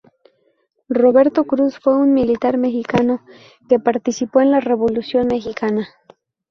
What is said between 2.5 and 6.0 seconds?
mexicano que participó en la Revolución mexicana.